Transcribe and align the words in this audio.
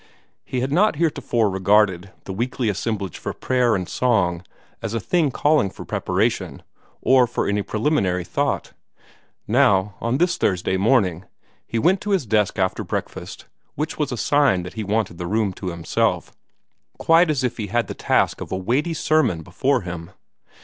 He 0.43 0.61
had 0.61 0.71
not 0.71 0.95
heretofore 0.95 1.47
regarded 1.47 2.11
the 2.23 2.33
weekly 2.33 2.69
assemblage 2.69 3.19
for 3.19 3.33
prayer 3.33 3.75
and 3.75 3.87
song 3.87 4.41
as 4.81 4.95
a 4.95 4.99
thing 4.99 5.29
calling 5.29 5.69
for 5.69 5.85
preparation, 5.85 6.63
or 7.01 7.27
for 7.27 7.47
any 7.47 7.61
preliminary 7.61 8.23
thought. 8.23 8.73
Now 9.47 9.93
on 10.01 10.17
this 10.17 10.37
Thursday 10.37 10.75
morning 10.75 11.25
he 11.67 11.77
went 11.77 12.01
to 12.01 12.09
his 12.09 12.25
desk 12.25 12.57
after 12.57 12.83
breakfast, 12.83 13.45
which 13.75 13.99
was 13.99 14.11
a 14.11 14.17
sign 14.17 14.63
that 14.63 14.73
he 14.73 14.83
wanted 14.83 15.19
the 15.19 15.27
room 15.27 15.53
to 15.53 15.67
himself, 15.67 16.33
quite 16.97 17.29
as 17.29 17.43
if 17.43 17.57
he 17.57 17.67
had 17.67 17.85
the 17.85 17.93
task 17.93 18.41
of 18.41 18.51
a 18.51 18.57
weighty 18.57 18.95
sermon 18.95 19.43
before 19.43 19.81
him. 19.81 20.09